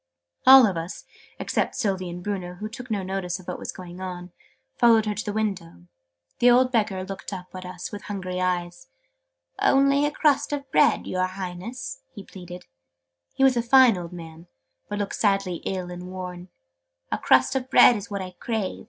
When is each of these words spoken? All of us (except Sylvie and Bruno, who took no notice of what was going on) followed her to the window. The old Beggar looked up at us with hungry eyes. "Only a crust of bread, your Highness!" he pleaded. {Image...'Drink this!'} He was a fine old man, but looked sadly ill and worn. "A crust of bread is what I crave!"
All 0.47 0.65
of 0.65 0.77
us 0.77 1.03
(except 1.37 1.75
Sylvie 1.75 2.09
and 2.09 2.23
Bruno, 2.23 2.55
who 2.55 2.67
took 2.67 2.89
no 2.89 3.03
notice 3.03 3.37
of 3.37 3.47
what 3.47 3.59
was 3.59 3.71
going 3.71 3.99
on) 4.01 4.31
followed 4.75 5.05
her 5.05 5.13
to 5.13 5.23
the 5.23 5.31
window. 5.31 5.85
The 6.39 6.49
old 6.49 6.71
Beggar 6.71 7.03
looked 7.03 7.31
up 7.31 7.53
at 7.53 7.67
us 7.67 7.91
with 7.91 8.01
hungry 8.05 8.41
eyes. 8.41 8.87
"Only 9.61 10.07
a 10.07 10.11
crust 10.11 10.53
of 10.53 10.71
bread, 10.71 11.05
your 11.05 11.27
Highness!" 11.27 12.01
he 12.15 12.23
pleaded. 12.23 12.63
{Image...'Drink 12.65 12.69
this!'} 12.73 13.33
He 13.35 13.43
was 13.43 13.57
a 13.57 13.61
fine 13.61 13.95
old 13.95 14.11
man, 14.11 14.47
but 14.89 14.97
looked 14.97 15.13
sadly 15.17 15.57
ill 15.67 15.91
and 15.91 16.07
worn. 16.09 16.47
"A 17.11 17.19
crust 17.19 17.55
of 17.55 17.69
bread 17.69 17.95
is 17.95 18.09
what 18.09 18.23
I 18.23 18.31
crave!" 18.39 18.79